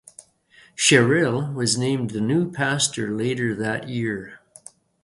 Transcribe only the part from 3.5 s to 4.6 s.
that year.